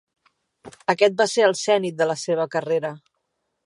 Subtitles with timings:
[0.93, 2.97] Aquest va ser el zenit de la seva carrera.